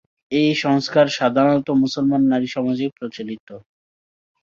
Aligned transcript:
এ 0.31 0.43
সংস্কার 0.63 1.05
সাধারণত 1.17 1.67
মুসলমান 1.81 2.21
নারীসমাজেই 2.31 2.91
প্রচলিত। 2.97 3.47